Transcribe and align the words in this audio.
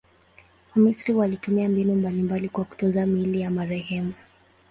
Wamisri 0.75 1.13
walitumia 1.13 1.69
mbinu 1.69 1.95
mbalimbali 1.95 2.49
kwa 2.49 2.65
kutunza 2.65 3.05
miili 3.05 3.41
ya 3.41 3.51
marehemu. 3.51 4.13